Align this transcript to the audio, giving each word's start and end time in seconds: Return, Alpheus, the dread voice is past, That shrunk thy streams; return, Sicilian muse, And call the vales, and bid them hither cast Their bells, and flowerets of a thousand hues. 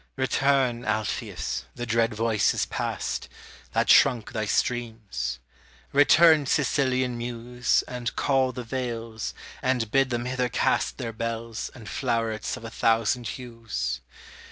Return, 0.15 0.83
Alpheus, 0.83 1.65
the 1.75 1.85
dread 1.85 2.15
voice 2.15 2.55
is 2.55 2.65
past, 2.65 3.29
That 3.73 3.87
shrunk 3.87 4.31
thy 4.31 4.45
streams; 4.47 5.37
return, 5.93 6.47
Sicilian 6.47 7.19
muse, 7.19 7.83
And 7.87 8.15
call 8.15 8.51
the 8.51 8.63
vales, 8.63 9.35
and 9.61 9.91
bid 9.91 10.09
them 10.09 10.25
hither 10.25 10.49
cast 10.49 10.97
Their 10.97 11.13
bells, 11.13 11.69
and 11.75 11.87
flowerets 11.87 12.57
of 12.57 12.65
a 12.65 12.71
thousand 12.71 13.27
hues. 13.27 14.01